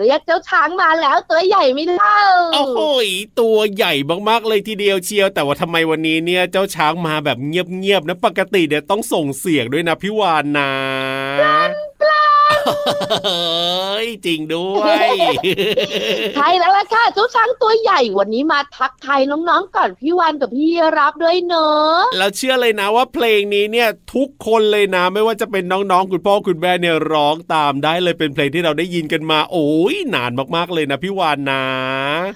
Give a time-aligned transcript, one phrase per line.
[0.00, 2.20] เรียกเจ้าช้างมาแล้วตัวใหญ่ไม่เล่า
[2.54, 2.80] โอ้โห
[3.40, 3.92] ตัวใหญ่
[4.28, 10.70] มากๆเลยทีเดียวเชียว แต่ว่าทำไมวันนี้เนี่ยเจ้าช้างมาแบบเงียบๆนะปกติเดี๋ยวต้องส่งเสียงด้วยนะพี่วานนะ
[14.26, 15.06] จริงด้วย
[16.36, 20.68] ใช่แล้วล่ะค่ะเจ้าช้างตัวใหญ่วันนี้มาทักทายน้องๆก่อนพี่วันกับพี่
[20.98, 31.64] รับด้วยเนอะแล้วเชื่อเลยนะว่าเพลงนี้เนี่ยทุกคนเลยนะไม่ว่าจะเป็นน้องๆคุณพ่อคุณแม่เนี่ยร้องตามได้เลยเป็นเพลงที่เราได้ยินกันมา โอ้ยนานมากๆเลยนะพี่วานนะ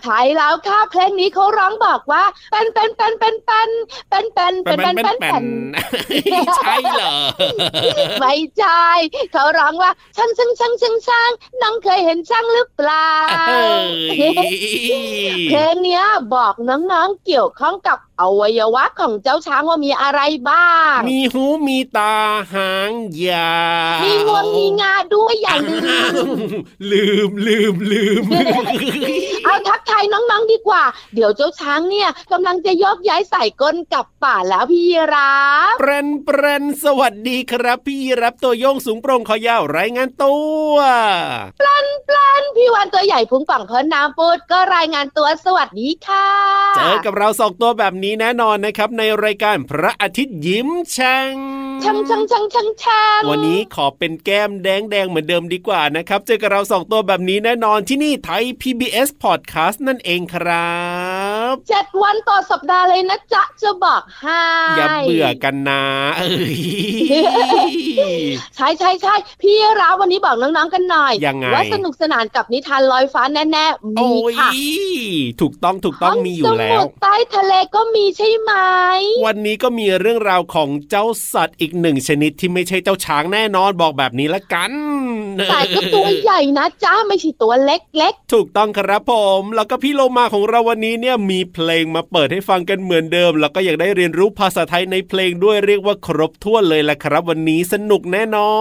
[0.04, 3.69] ใช่แล้วค่ะเพลงนี้เขาร้องบอกว่าเป็นเป็นเป็นเป็นเป็น
[4.09, 5.44] เป็นเป็นเป็นเป็นเป็นเป็น
[6.56, 7.15] ใช่เหรอ
[8.20, 8.86] ไม่ใช่
[9.32, 11.30] เขาร้องว่าช่างช่างช่างช่างช่าง
[11.62, 13.08] น้องเคยเห็นช่างหรือเปล่า
[15.48, 16.04] เพลงเนี้ย
[16.34, 22.16] บอกน้องๆเกี่ยวข้องกับอวัยวะของเจ้าช้างว่ามีอะไรบ้าง มีหูมีตา
[22.52, 22.92] หาง
[23.26, 23.52] ยา
[24.04, 26.28] มีงวงมีงาด้วยอย่างลืม
[26.90, 28.22] ลืมลืมลืม
[29.44, 30.82] เอาทักทายน้องๆดีกว่า
[31.14, 34.84] เดี๋ยวเจ้าช้างเนี่ยกำลังจะยกย้ายใส่ก้นกลับป่าแล้วพี่
[35.14, 35.42] รั
[35.72, 40.36] บเปรนเปรนสวัสดีครับ พี่รับตัวโยงสูงโปร่งคอยาวรายงานตั
[40.70, 40.74] ว
[41.58, 46.28] เปรนเปรนพี่วันตัวใหญ่พุงป่องพ้นน้ำปูดก็รายงานตัวสวัสดีค่ะ
[46.76, 51.34] เจอกับเราสองตัวแบบนี้แน่นอนนะครับในรายการพระอาทิตย์ยิ้มช่าง
[51.84, 60.80] ช่างช่างช่างช่างช่างวันนี้ขอเป็นแก้มแดงแดงเหมือนเดิมดีกว่านะครับ เจอกับเราสองตัวแบบนี้แน่นอนที่นี่ไทย PBS Podcast นั่นเองครั
[61.52, 64.44] บเจ็ดวันต่อสัปดาห์เลยนะจ๊ะจะบอกให้
[64.76, 65.84] อย่าเบื่อกันนะ
[68.56, 74.50] ใช่ใช่ใช่พี่ราวันนี้บอกน้องๆกันหน่อยยังไงว่าสนุกสนานกับนิทานลอยฟ้าแน่ๆมีค่ะ
[75.41, 78.53] ถูกต้องถูกต้องมีอยู่แล้วใต้ทะเลก็มีใช่ไหม
[79.25, 84.72] วันนี้ก็มีเรื่องราวของเจ้าสัตว์อีกหนึ่งชนิดที่ไม่ใช่เจ้าช้างแน่นอนบอกแบบนี้ละกัน
[85.48, 98.56] แต่ก็ตัวใหญ่นะจ้าไม่ใช่ตัวเล็กๆ ถูกต้องครับผม แล้วก็พี่โลมาของเราวันนี้เนี่ยมีเพลงมาเปิดให้ฟังกันเหมือนเดิม แล้วก็ยังได้เรียนรู้ภาษาไทยในเพลงด้วยเรียกว่าครบถ้วนเลยแหละครับ วันนี้สนุกแน่นอ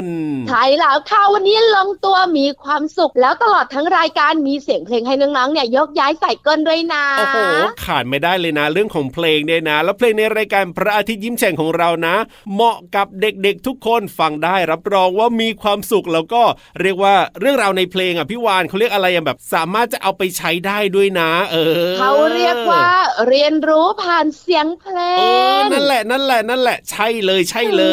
[0.00, 0.02] น
[0.48, 7.38] ใช่แล้วค่ะวันนี้ลงตัวมีความสุข แล้วตลอดทั้งรายการมีเสียงเพลงให้น้องๆเนี่ยยกย้ายใส่ก้นด้วยนะโอ้โห
[7.84, 12.16] ขาดไม่ได้เลยนะเรื่องของเพลงเนี่ยนะ แล้วเพลงในรายการพระอาทิตย์ยิ้มแฉ่งของเรานะ
[12.54, 16.42] เหมาะกับเด็กๆทุกคนฟังได้รับรองว่ามีความสุขแล้วก็
[16.80, 22.86] เรียกว่าเรื่องราวในเพลงอะพี่วานเขาเรียกอะไรแบบ สามารถจะเอาไปใช้ได้ด้วยนะ เออเขาเรียกว่า
[23.28, 25.22] เรียนรู้ผ่านเสียงเพลงเอ
[25.56, 27.84] อนั่นแหละนั่นแหละนั่นแหละใช่เลยใช่เล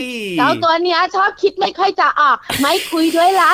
[0.00, 0.02] ย
[0.38, 3.50] เจ้าตัวเนี้ยชอบคิดไม่ค่อยจะออก ไม่คุยด้วยละ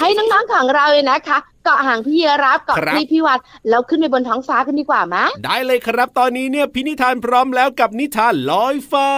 [0.00, 9.10] ให้น้องๆของเราเลยนะคะ เกาะห่างพี่รับเกาะพี่พี่วัดแล้วขึ้นไปบนท้องฟ้ากันดีกว่าไหมได้เลยครับ ตอนนี้เนี่ยพินิธานพร้อมแล้วกับนิทานลอยฟ้า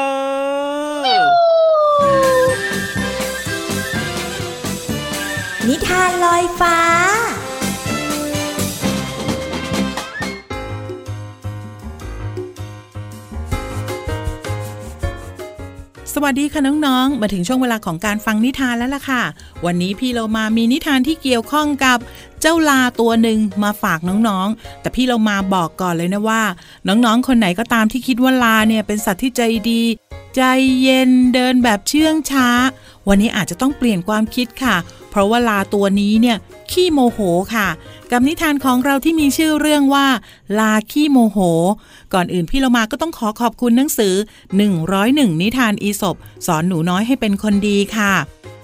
[5.68, 6.76] นิทานลอยฟ้า
[16.14, 19.22] สวัสดีค่ะน้องๆ มาถึงช่วงเวลาของการฟังนิทานแล้วล่ะค่ะ
[19.64, 21.98] วันนี้พี่เรามามีนิทานที่เกี่ยวข้องกับ
[22.40, 26.42] เจ้าลาตัวหนึ่งมาฝากน้องๆ แต่พี่เรามาบอกก่อนเลยนะว่า
[26.88, 29.82] น้องๆ คนไหนก็ตามที่คิดว่าลาเนี่ยเป็นสัตว์ที่ใจดี
[30.36, 30.42] ใจ
[30.82, 32.48] เย็นเดินแบบเชื่องช้า
[33.08, 34.76] วันนี้อาจจะต้องเปลี่ยนความคิดค่ะ
[35.10, 36.36] เพราะว่าลาตัวนี้เนี่ย
[36.72, 37.18] ขี้โมโห
[37.54, 37.68] ค่ะ
[38.12, 40.06] กับนิทานของเราที่มีชื่อเรื่องว่า
[40.58, 41.38] ลาขี้โมโห
[42.14, 44.14] ก่อนอื่นพี่เรามาก็ต้องขอขอบคุณหนังสือ
[44.78, 46.16] 101 นิทานอีสบ
[46.46, 48.12] สอนหนูน้อยให้เป็นคนดีค่ะ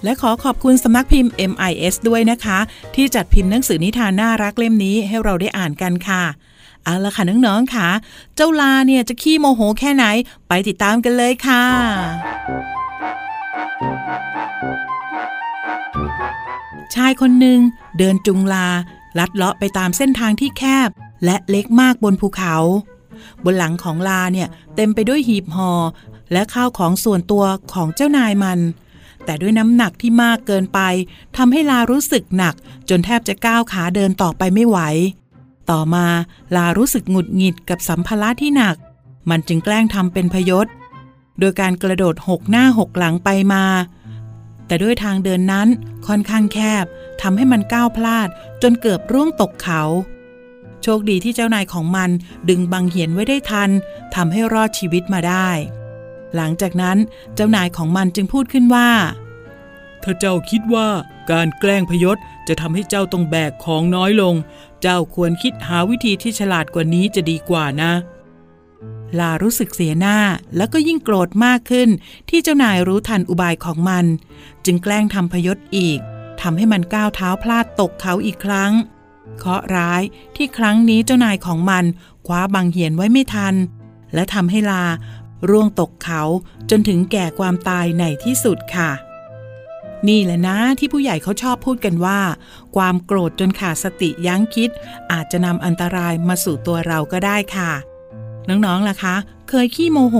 [0.04, 2.58] และขอขอบคุณสำนักพิมพ์ MIS ด้วยนะคะ
[2.94, 6.24] ที่จัดพิมพ์หนังสือนิทานน่ารักเล่มนี้ให้เราได้อ่านกันค่ะ
[6.84, 7.88] เอาละค่ะน้องๆค่ะ
[8.36, 10.04] เจ้าลาเนี่ยจะขี้โมโหแค่ไหน
[10.48, 11.64] ไปติดตามกันเลยค่ะ
[16.94, 17.58] ชายคนหนึ่ง
[17.98, 18.66] เดินจุงลา
[19.18, 20.90] ลัดเลาะไปตามเส้นทางที่แคบ
[21.24, 22.56] และเล็กมากบนภูเขา
[23.44, 25.72] บนหลังของลาเนี่ย เต็มไปด้วยหีบหอ่อ
[26.32, 28.60] และข้าวของส่วนตัวของเจ้านายมัน
[29.24, 30.80] แต่ด้วยน้ำหนักที่มากเกินไป
[31.36, 32.54] ทำให้ลารู้สึกหนัก
[32.88, 34.78] จนแทบจะก้าวขาเดินต่อไปไม่ไหว
[35.70, 36.06] ต่อมา
[36.56, 38.76] ลารู้สึกหงุดหงิดกับสัมภาระที่หนัก
[39.30, 40.66] มันจึงแกล้งทำเป็นพยศ
[41.38, 43.64] โดยการกระโดดหกหน้าหกหลังไปมา
[44.66, 45.68] แต่ด้วยทางเดินนั้น
[46.06, 46.84] ค่อนข้างแคบ
[47.22, 48.28] ทำให้มันก้าวพลาด
[48.62, 49.82] จนเกือบร่วงตกเขา
[50.82, 52.10] โชคดีที่เจ้านายของมัน
[52.48, 53.70] ดึงบังเหียนไว้ได้ทัน
[54.14, 55.48] ทำให้รอดชีวิตมาได้
[56.34, 56.98] หลังจากนั้น
[57.34, 58.90] เจ้านายของมันจึงพูดขึ้นว่า
[60.02, 60.88] ถ้าเจ้าคิดว่า
[61.30, 62.16] การแกล้งพยศ
[62.48, 64.34] จะทำให้เจ้าต้องแบกของน้อยลง
[64.82, 67.92] เจ้าควรคิดหาวิธีที่ฉลาดกว่านี้จะดีกว่านะ
[69.20, 70.18] ลารู้สึกเสียหน้า
[70.56, 71.88] แล้วก็ยิ่งโกรธมากขึ้น
[72.30, 74.04] ที่เจ้านายรู้ทันอุบายของมัน
[74.64, 75.98] จึงแกล้งทำพยศอีก
[76.40, 78.72] ทำให้มันก้าวเท้าพลาดตกเขาอีกครั้ง
[79.38, 80.02] เคราะห์ร้าย
[80.36, 81.84] ที่ครั้งนี้เจ้านายของมัน
[82.26, 83.54] คว้าบังเหียนไว้ไม่ทัน
[84.14, 84.84] และทำให้ลา
[85.50, 86.22] ร่วงตกเขา
[86.70, 88.90] จนถึงแก่ความตายในที่สุดค่ะ
[90.08, 92.20] นี่แหละนะที่ผู้ใหญ่เขาชอบพูดกันว่า
[92.76, 94.70] ความโกรธจนขาดสติยั้งคิด
[95.12, 97.72] อาจจะนำอันตรายมาสู่ตัวเราก็ได้ค่ะ
[98.48, 99.16] น้องๆล่ะคะ
[99.48, 100.16] เคยขี้โมโห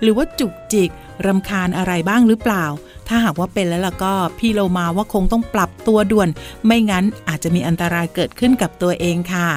[0.00, 0.90] หรือว่าจุกจิก
[1.26, 2.64] รำคาญอะไรบ้างหรือเปล่า
[3.08, 6.28] ถ้าหากว่าเป็นแล้วล่ะก็พี่โลมาว่าคงต้องปรับตัวด่วน
[6.66, 9.48] ไม่งั้นอาจจะมีอันตรายเกิดขึ้นกับตัวเองค่ะ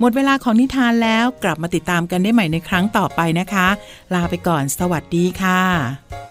[0.00, 3.68] หมดเวลาของนิทานแล้วกลับมาติดตามกันได้ใหม่ในครั้งต่อไปนะคะ
[4.14, 6.29] ลาไปก่อนสวัสดีค่ะ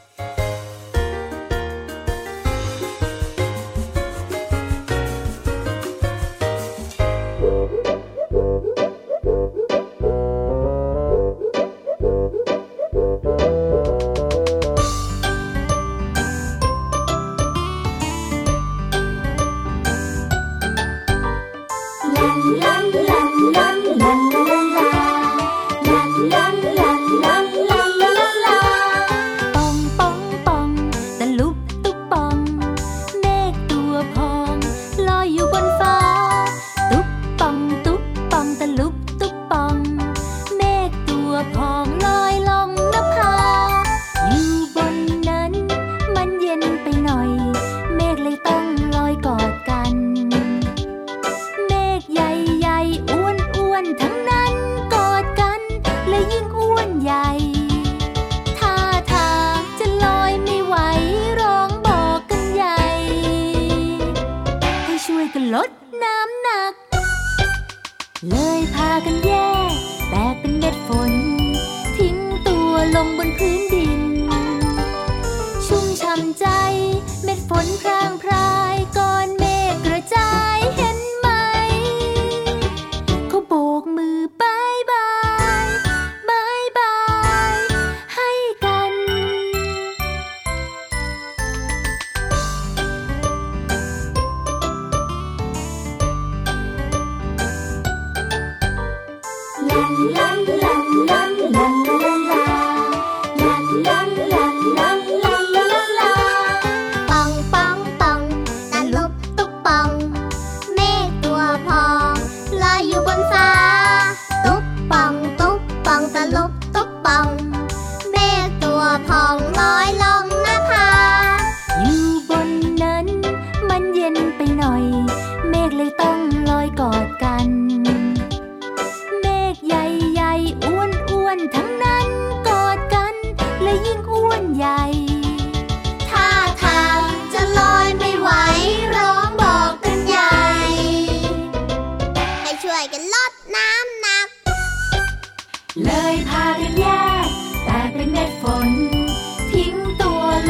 [100.14, 100.70] 啦啦
[101.08, 102.09] 啦啦啦。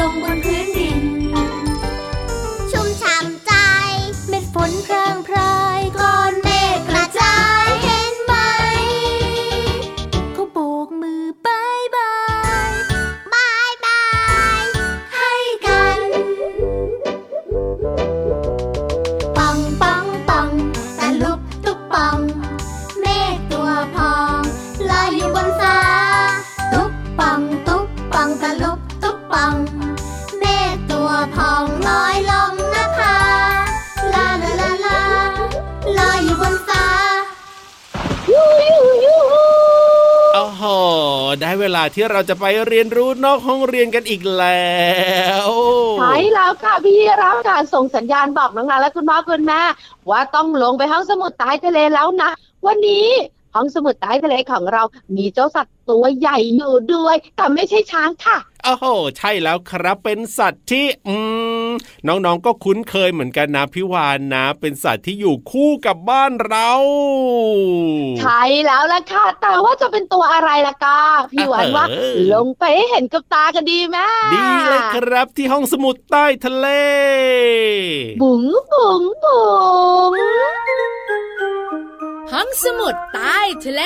[0.00, 0.49] 龙光。
[41.94, 44.74] ที่เราจะไปเรียนรู้นอกห้องเรียนกันอีกแล้
[45.46, 45.50] ว
[46.00, 49.60] ใช่แล้วค่ะพี่รับการส่งสัญญาณบอกน้องๆและคุณพ่อคุณแม่
[50.10, 52.30] ว่าต้องลงไปห้องสมุดใต้ทะเลแล้วนะ
[52.66, 53.06] วันนี้
[53.54, 54.82] ห้องสมุดใต้ทะเลของเรา
[55.16, 58.84] มีเจ้าสัตว์ตัวใหญ่อยู่ด้วย แต่ไม่ใช่ช้างค่ะโอ้โห
[59.18, 61.14] ใช่แล้วครับ เป็นสัตว์ที่ อื
[61.66, 61.68] ม
[62.06, 66.70] น้องๆ ก็คุ้นเคยเหมือนกันนะพี่วานนะ เป็นสัตว์ที่อยู่คู่กับบ้านเรา
[68.20, 71.00] ใช่แล้วล่ะค่ะ แต่ว่าจะเป็นตัวอะไรล่ะกา
[71.32, 73.98] พี่หวานว่าเออลงไปให้เห็นกับตากันดีไหม
[74.34, 76.66] ดีเลยครับที่ห้องสมุดใต้ทะเล
[78.22, 79.44] บุ๋งบุ๋งบุ๋
[80.10, 81.09] ง
[82.32, 83.82] ห้องสมุดใต้ทะเล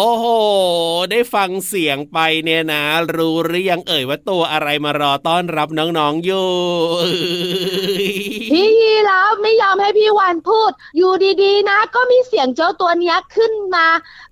[0.00, 0.26] อ้โห
[1.10, 2.82] ได้ฟังเสียงไปเนี่ยนะ
[3.16, 6.48] รู้หรือยังเอ่ยว่าตัวอะไรมารอต้อนรับน้องๆอยู่
[8.50, 13.86] พี่ยีรับไม่ยอมให้พี่วานพูด อยู่ดีๆนะ ก็มีเสียงเจ้าตัวเนี้ยขึ้นมา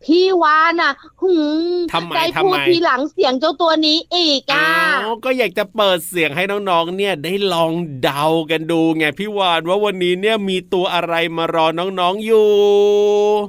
[0.04, 1.34] พี่วานอะหื
[1.74, 7.72] มทำไมได้ทำพูดไมทีหลังเสียงเจ้าตัวนี้อีกอะอ้าวก็อยากจะเปิดเสียงให้น้องๆเนี่ยได้ลอง
[8.02, 12.48] เดากันดูไงพี่วานว่าวันนี้เนี่ยมีตัวอะไรมารอน้องๆอยู่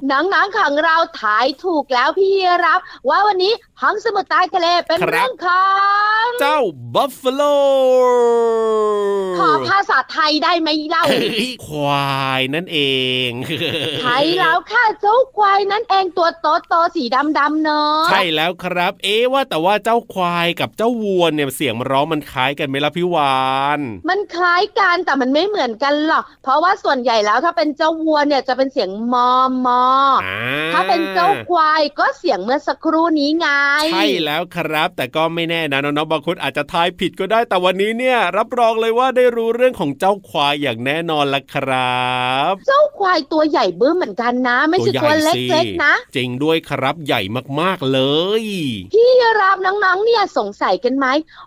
[0.08, 2.32] หนังๆของเราถ่ายถูกแล้วพี่
[2.66, 5.64] รับ ว่าวันนี้ห้องสมุดใต้ทะเลเป็นครับเรื่องขอ
[6.26, 6.60] งเจ้า
[6.94, 7.42] บัฟฟาโล
[9.38, 12.80] ขอภาษาไทยได้ไหมเล่าเฮ้ยควายนั่นเอ
[13.28, 13.30] ง
[14.02, 17.04] ใช่แล้วค่ะเจ้าควายนั่นเองตัวโตโตๆสี
[17.38, 23.40] ดำๆเนอะใช่แล้วครับ เอ๊ะว่าแต่ว่าเจ้าควายกับเจ้าวัวเนี่ยเสียงมันร้องมันคล้ายกันไหมล่ะพี่วา
[23.78, 29.32] นมันคล้ายกันแต่มันไม่เหมือนกันหรอกเพราะว่าส่วนใหญ่แล้วถ้าเป็นเจ้าวัวเนี่ยจะเป็นเสียงมอ
[29.66, 29.84] มอ
[30.24, 30.38] อ่า
[30.74, 33.48] ถ้าเป็นเจ้าควายก็เสียงเมื่อสักครู่นี้ไง
[33.94, 42.04] ใช่แล้วครับ แต่ก็ไม่แน่นะน้องๆบางคนอาจจะทายผิดก็ได้ แต่วันนี้เนี่ย รับรองเลยว่าได้รู้เรื่องของเจ้าควายอย่างแน่นอนละครั
[42.52, 47.22] บ เจ้าควายตัวใหญ่เบื้อเหมือนกันนะ ไม่ใช่ตัวเใหญ่สิล็กๆนะ จริงด้วยครับใหญ่
[47.60, 48.00] มากๆเล
[48.42, 48.44] ย
[48.94, 49.10] พี่
[49.42, 51.06] รับน้องๆเนี่ยสงสัยกันไหม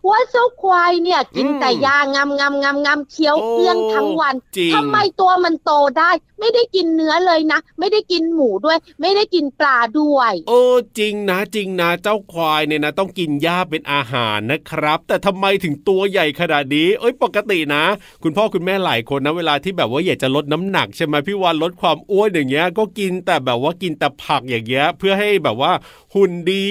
[0.08, 6.10] ว่าเจ้าควายเนี่ยกินอืมแต่ยางำงำงำงำเคี้ยวโอ้เอื้องทั้งวันจริงทำไมตัวมันโตได้
[6.42, 17.84] ไม่ได้กินเนื้อเลยนะ ไม่ได้กินหมูด้วย ไม่ได้กินปลาด้วยเออจริงนะจริงนะเจ้าควายเนี่ยนะต้องกินหญ้าเป็นอาหารนะครับ แต่ทำไมถึงตัวใหญ่ขนาดนี้เอ้ยปกตินะ
[18.22, 25.72] คุณพ่อคุณแม่หลายคนนะเวลาที่แบบว่าอยากจะลดน้ำหนักใช่ไหมพี่วานลดความอ้วนอย่างเงี้ย ก็กินแต่แบบว่ากินแต่ผักอย่างเงี้ย เพื่อให้แบบว่า
[26.14, 26.68] หุ่นดี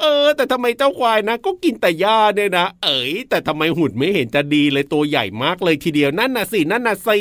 [0.00, 7.20] เออ แต่ทำไมเจ้าควายนะ ก็กินแต่หญ้าเนี่ยนะ เอ๋ยแต่ทำไมหุ่นไม่เห็นจะดีเลยตัวใหญ่มากเลยทีเดียวนั่นน่ะสินั่นน่ะสิ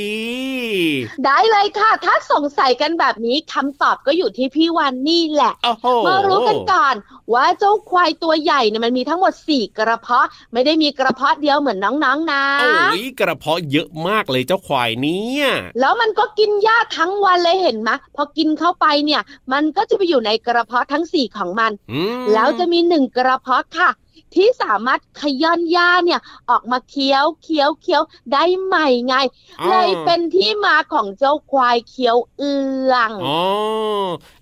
[1.25, 6.95] ได้เลยค่ะถ้าสงสัยกันแบบนี้คำตอบก็อยู่ที่พี่วันนี่แหละโอ้โหมารู้กันก่อน
[7.33, 12.69] ว่าเจ้าควายตัวใหญ่เนี่ยมันมีทั้งหมด4กระเพาะ ไม่ได้มีกระเพาะเดียวเหมือนน้องๆนะโอ้
[12.99, 15.45] ยกระเพาะเยอะมากเลยเจ้าควายเนี่ย
[15.79, 19.21] แล้วมันก็กินหญ้าทั้งวันเลยเห็นไหมพอกินเข้าไปเนี่ย
[19.53, 23.89] มันก็จะไปอยู่ในกระเพาะทั้ง4ของมันอืมแล้วจะมีหนึ่งกระเพาะค่ะ
[24.35, 26.19] ที่สามารถขย้อนหญ้าเนี่ย
[26.49, 28.01] ออกมาเคี้ยวเคี้ยวเคี้ยว
[28.33, 29.15] ได้ใหม่ไง
[29.61, 32.55] อ๋อเลยเป็นที่มาของเจ้าควายเคี้ยวเอื
[32.91, 33.39] องอ๋อ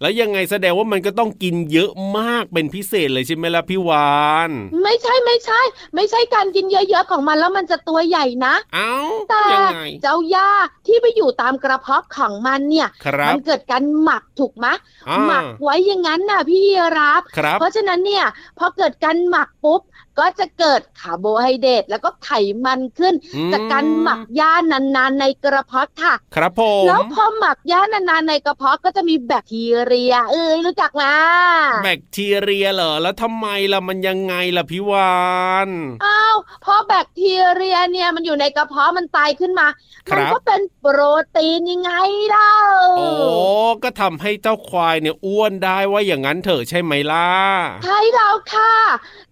[0.02, 4.50] แล้วยังไงแสดงว่ามันก็ต้องกินเยอะมากเป็นพิเศษเลยใช่ไหมล่ะพี่วาน
[4.84, 5.62] ไม่ใช่ไม่ใช่
[5.96, 8.94] ไม่ใช่การกินเยอะๆของมันแล้วมันจะตัวใหญ่นะเอ้า
[9.30, 10.50] แต่ยังไงเจ้าหญ้า
[10.88, 14.68] ที่ไปอยู่ตามกระเพาะของมันเนี่ยครัมับเกิดการหมักถูกไหม
[15.10, 16.64] อ่าหมักไว้อย่างนั้นน่ะพี่
[17.00, 18.26] รับครับ เพราะฉะนั้นเนี่ย
[18.58, 22.32] พอเกิดการหมักปุ๊บ tốt ก็จะเกิดคาร์โบไฮเดรตแล้วก็ไข
[22.66, 31.04] มันขึ้นอืมจากการหมักหญ้านานๆในกระเพาะค่ะ ครับผมแล้วพอหมักหญ้านานๆในกระเพาะก็จะมีแบคทีเรีย เอ้ยรู้จักไหม
[31.84, 35.18] แบคทีเรียเหรอแล้วทำไมล่ะมันยังไงล่ะพี่วา
[35.68, 35.70] น
[36.06, 39.68] อ้าวพอแบคทีเรียเนี่ยมันอยู่ในกระเพาะมันตายขึ้นมา
[40.10, 41.00] ครัมับก็เป็นโปร
[41.36, 41.92] ตีนยังไง
[42.30, 42.56] เล่า
[42.98, 43.08] โอ้
[43.84, 47.30] ก็ทำให้เจ้าควายเนี่ยอ้วนได้ว่าอย่างนั้นเถอะใช่ไหมล่ะ
[47.86, 48.74] ใช่แล้วค่ะ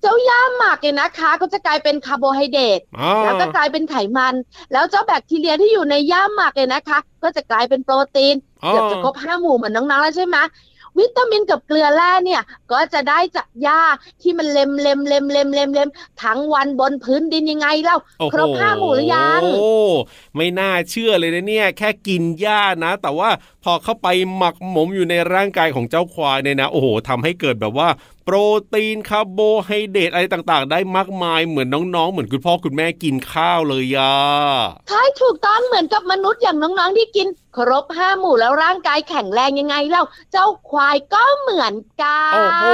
[0.01, 4.33] เจ้าหญ้าหมักเนี่ยนะคะ ก็จะกลายเป็นคาร์โบไฮเดรตอ๋อแล้วก็กลายเป็นไขมัน
[4.71, 10.37] แล้วเจ้าแบคทีเรียที่อยู่ในหญ้าหมักเนี่ยนะคะ ก็จะกลายเป็นโปรตีนอ๋อเกือบจะครบห้าหมู่เหมือนน้องๆแล้วใช่ไหม
[10.99, 12.41] วิตามินกับเกลือแร่เนี่ย
[12.71, 13.81] ก็จะได้จากหญ้า
[14.21, 15.89] ที่มันเล็มเล็มเล็มเล็มเล็มเล็ม
[16.23, 19.73] ทั้งวันบนพื้นดินยังไงเล่าโอ้ครบห้าหมู่หรือยังโอ้
[20.35, 23.29] ไม่น่าเชื่อเลยนะเนี่ย แค่กินหญ้านะ แต่ว่า
[23.63, 27.89] พอเข้าไปหมักหมมอยู่ในร่างกายของเจ้าควายเนี่ยนะ โอ้โหทำให้เกิดแบบว่า
[28.27, 28.37] โปร
[28.73, 34.15] ตีนคาร์โบไฮเดรตอะไรต่างๆ ได้มากมายเหมือนน้องๆ เหมือนคุณพ่อคุณแม่กินข้าวเลยย่า
[34.89, 42.65] ใช่ถูกต้องเหมือนกับมนุษย์อย่างน้องๆที่กินครบห้าหมู่แล้วร่างกายแข็งแรงยังไงเล่าเจ้าควายก็เหมือนกันโอ้โห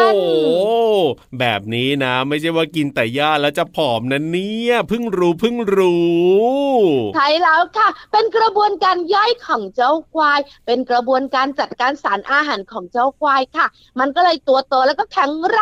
[1.39, 6.75] แบบนี้นะ ไม่ใช่ว่ากินแต่หญ้าแล้วจะผอมนะเนี่ยเพิ่งรู้เพิ่งรู้
[7.15, 13.67] ใช่แล้วค่ะ เป็นกระบวนการย่อยของเจ้าควาย เป็นกระบวนการจัดการสารอาหารของเจ้าควายค่ะ
[13.99, 15.59] มันก็เลยตัวโตแล้วก็แข็งแร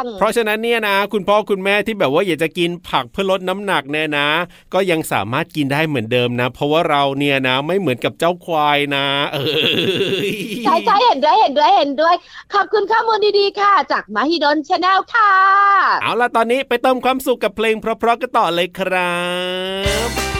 [0.00, 4.28] ง เพราะฉะนั้นเนี่ยนะ คุณพ่อคุณแม่ที่แบบว่าอยากจะกินผักเพื่อลดน้ำหนักเนี่ยนะ
[4.74, 10.24] ก็ยังสามารถกินได้เหมือนเดิมนะ เพราะว่าเราเนี่ยนะไม่เหมือนกับเจ้าควายนะเออ
[10.64, 12.14] ใช่ใช่เห็นด้วยเห็นด้วยเห็นด้วย
[12.54, 15.32] ขอบคุณข้อมูลดีๆค่ะ จากมหิดล Channel ค่ะ
[16.02, 19.16] เอาล่ะตอนนี้ไปเติมความสุขกับเพลงเพราะๆกันต่อเลยครั
[20.08, 20.33] บ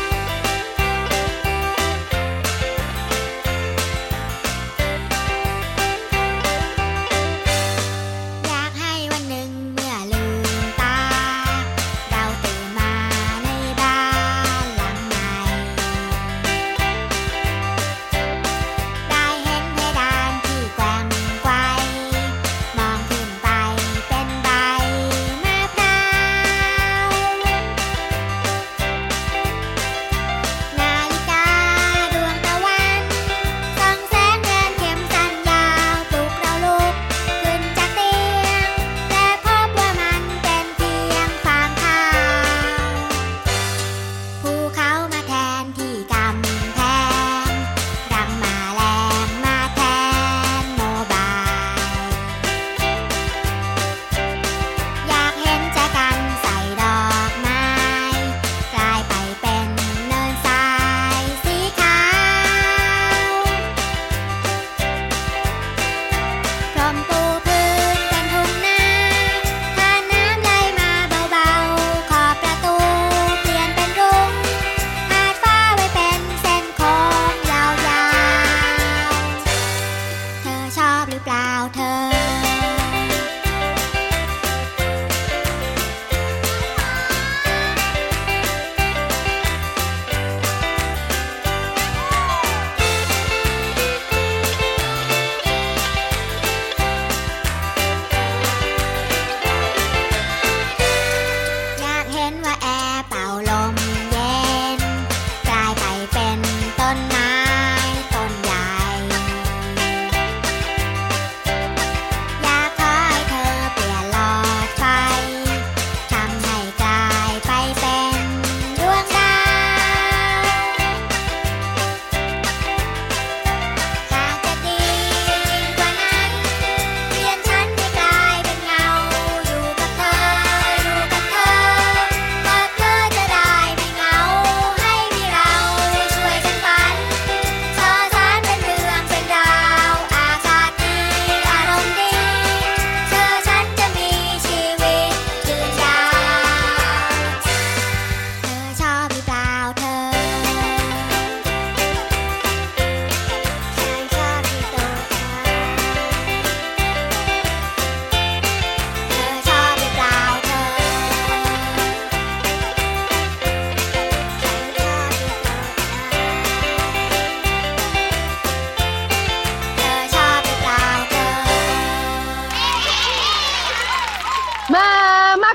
[174.73, 174.94] มามา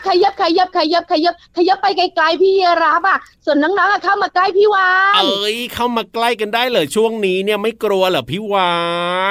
[0.08, 4.90] ขยับขยับขยับขยับขยับไปไกลๆพี่รับอะ ส่วนน้องๆอะเข้ามาใกล้พี่วา
[5.22, 8.78] นเอ้ยเข้ามาใกล้กันได้เลยช่วงนี้เนี่ยไม่กลัวเหรอพี่วา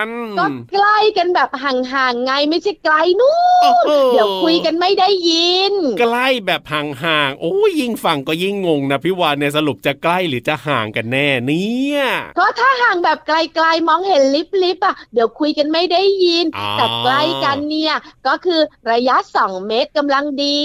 [0.09, 12.01] นก็ใกล้กันแบบห่างๆไงไม่ใช่ไกลนู่โอ้นโหเดี๋ยวคุยกันไม่ได้ยิน ใกล้แบบห่างๆโอ้ยยิ่งฟังก็ยิ่งงงนะพี่วานเนี่ยสรุปจะใกล้หรือจะห่างกันแน่เนี่ย
[12.35, 14.23] เพราะถ้าห่างแบบไกลๆมองเห็น
[14.65, 17.95] ลิบๆอะเดี๋ยวคุยกันไม่ได้ยินอ๋อแต่ใกล้กันเนี่ย
[18.27, 18.61] ก็คือ
[18.93, 20.58] ระยะ 2 เมตรกำลังดี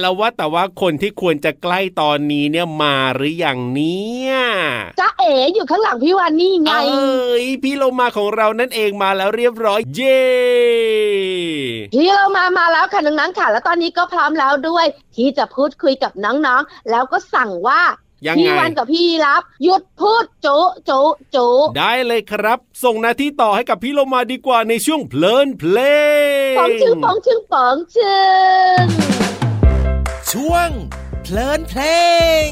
[0.00, 4.34] แล้วว่าแต่ว่าคนที่ควรจะใกล้ตอนนี้เนี่ยมาหรือยังเนี่ย
[5.00, 10.22] จ้าเอ๋อยู่ข้างหลังพี่วานนี่ไงเอ้ยพี่โลมาของเรานั่นเองมาแล้วเรียบร้อยเย้
[11.94, 14.86] พี่เรามามาแล้วค่ะน้องๆค่ะ แล้วตอนนี้ก็พร้อมแล้วด้วย
[15.16, 17.80] ที่จะพูดคุยกับน้องๆ แล้วก็สั่งว่า
[18.26, 20.58] ยังพี่ไงวันกับพี่รับ หยุดพูดจุ
[20.88, 21.00] จุ
[21.34, 25.78] จุได้เลยครับ ส่งหนาที่ต่อให้กับพี่โลมาดีกว่าในช่วงเพลินเพล
[26.52, 28.18] งปองชึงปองชึงปองชึ
[28.80, 28.82] ง
[30.32, 30.68] ช่วง
[31.22, 31.82] เพลินเพล
[32.46, 32.50] ง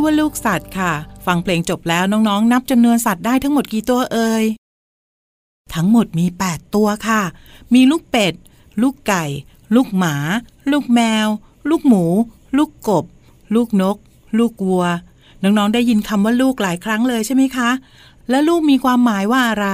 [0.00, 0.92] อว่าลูกสัตว์ค่ะ
[1.26, 4.44] ฟังเพลงจบแล้วน้องๆ นับจำนวนสัตว์ได้ทั้งหมดกี่ตัวเอ่ย
[5.74, 7.22] ทั้งหมดมี 8 ตัวค่ะ
[7.74, 8.34] มีลูกเป็ด
[8.82, 9.24] ลูกไก่
[9.74, 10.14] ลูกหมา
[10.70, 11.26] ลูกแมว
[11.68, 12.04] ลูกหมู
[12.56, 13.04] ลูกกบ
[13.54, 13.96] ลูกนก
[14.38, 14.86] ลูกวัว
[15.42, 17.70] น้องๆ ได้ยินคำว่าลูกหลายครั้งเลยใช่ไหมคะ
[18.30, 19.68] และลูกมีความหมายว่าอะไร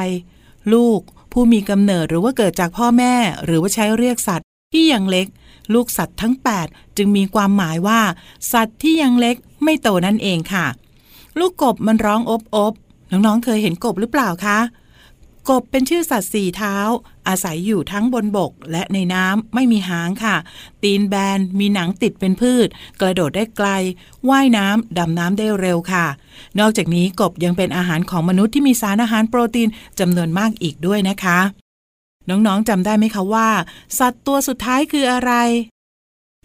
[0.75, 1.01] ลูก
[1.33, 5.27] ผู้มีกำเนิดหรือว่าเกิดจากพ่อแม่ หรือว่าใช้เรียกสัตว์ที่ยังเล็ก
[5.75, 6.35] ลูกสัตว์ทั้ง
[6.67, 8.01] 8 จึงมีความหมายว่า
[8.53, 10.67] สัตว์ที่ยังเล็กไม่โตนั่นเองค่ะ
[11.39, 12.73] ลูกกบมันร้องอบอบ
[13.11, 14.59] น้องๆเคยเห็นกบหรือเปล่าคะ
[15.49, 16.77] กบเป็นชื่อสัตว์สี่เท้า
[17.29, 20.37] อาศัยอยู่ทั้งบนบกและในน้ำไม่มีหางค่ะ
[20.83, 22.69] ตีนแบนมีหนังติดเป็นพืช
[23.01, 23.69] กระโดดได้ไกล
[24.29, 26.07] ว่ายน้ำดำน้ำได้เร็วค่ะ
[26.59, 29.69] นอกจากนี้กบยังเป็นอาหารของมนุษย์ที่มีสารอาหารโปรตีน
[30.01, 31.39] จำนวนมากอีกด้วยนะคะ
[32.29, 33.49] น้องๆจำได้ไหมคะว่า
[33.99, 35.33] สัตว์ตัวสุดท้ายคืออะไร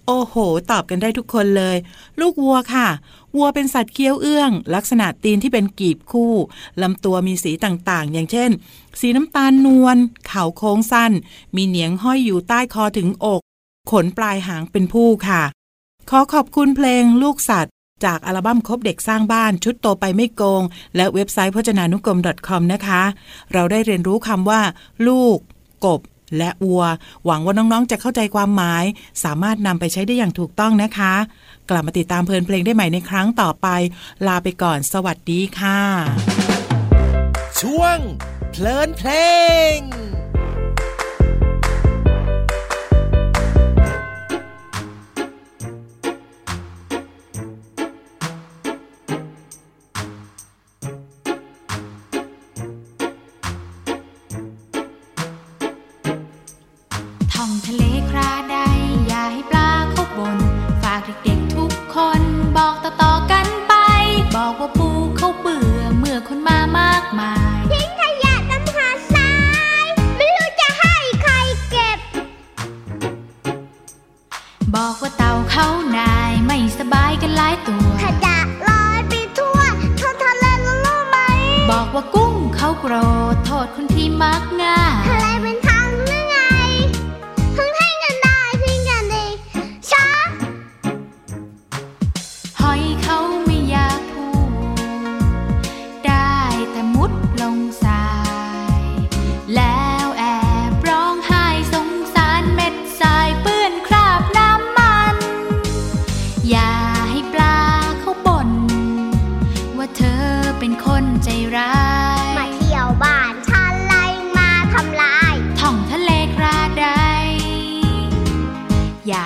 [0.08, 0.36] โอ้โห
[0.72, 1.78] ตอบกันได้ทุกคนเลย
[2.20, 2.88] ลูกวัวค่ะ
[3.36, 6.34] วัวเป็นสัตว์เคี้ยวเอื้อง ลักษณะตีนที่เป็นกีบคู่
[6.82, 8.50] ลำตัวมีสีต่างๆ อย่างเช่น
[9.00, 11.12] สีน้ำตาลนวลเขาโค้งสั้น
[11.56, 13.42] มีเหนียงห้อยอยู่ใต้คอถึงอก
[13.92, 15.42] ขนปลายหางเป็นผู้ค่ะ
[16.10, 17.74] ขอขอบคุณเพลงลูกสัตว์
[18.06, 20.64] จากอัลบั้มคบเด็กสร้างบ้านชุดโตไปไม่โกง
[20.96, 23.02] และเว็บไซต์พจนานุกรม .com นะคะ
[23.54, 24.62] เราได้เรียนรู้คำว่า
[25.08, 25.38] ลูก
[25.86, 26.00] กบ
[26.38, 26.84] และวัว
[27.26, 28.84] หวังว่าน้องๆ จะเข้าใจความหมาย
[29.24, 31.14] สามารถนำไปใช้ได้อย่างถูกต้องนะคะ
[31.70, 33.68] กลับมาติดตามเพลินเพลงได้ใหม่ในครั้งต่อไป
[34.28, 35.80] ลาไปก่อน สวัสดีค่ะ
[37.62, 37.98] ช่วง
[38.52, 39.10] เพลินเพล
[39.76, 39.78] ง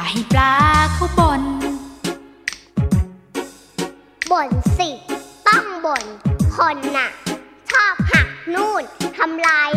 [0.09, 0.53] ให้ปลา
[0.93, 1.41] เขาบ่น
[4.31, 4.89] บ่นสิ
[5.47, 6.03] ต้องบ่น
[6.55, 7.09] คนน่ะ
[7.71, 8.83] ชอบหักนู่น
[9.17, 9.69] ทำลาย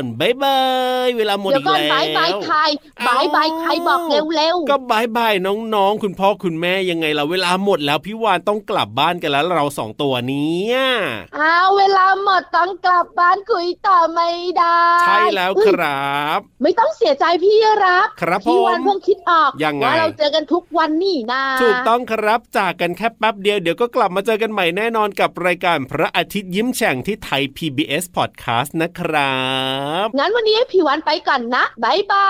[0.00, 0.14] on.
[0.14, 0.59] Bye bye.
[1.18, 2.56] เวลาหมดเดี๋ยอีวกก่อนแล้วบายบายใคร
[3.08, 5.34] บายบายใครบอกเร็วก็บายบาย
[5.74, 29.34] น้องๆ คุณพ่อคุณแม่ยังไงล่ะเวลาหมดแล้วพี่วานต้องกลับบ้านกันแล้วเราสองตัวเนี้ๆอ้าวเวลาหมดต้องกลับบ้านคุยต่อไม่ได้ ใช่แล้วครับ ไม่ต้องเสียใจพี่รับครับพี่วันผมเพิ่งคิดออกยังไงว่าเราเจอกันทุกวันนี่นาถูกต้องครับจากกันแค่แป๊บเดียวเดี๋ยวก็กลับมาเจอกันใหม่แน่นอนกับรายการพระอาทิตย์ยิ้มแฉ่งที่ไทย PBS Podcast นะครั
[30.04, 32.28] บรับงั้นวันนี้พี่วันไปก่อนนะบายบา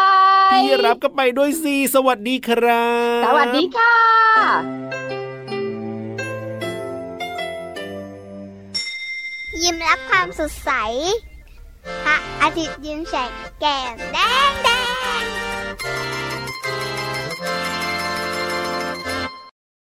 [0.50, 2.86] ยพี่รับก็ไปด้วยสิสวัสดีครั
[3.20, 3.94] บ สวัสดีค่ะ
[9.62, 10.70] ยิ้มรับความสดใส
[12.04, 13.30] พระอาทิตย์ยิ้มแฉก
[13.60, 14.18] แก้มแด
[14.50, 14.68] งแด
[15.20, 15.22] ง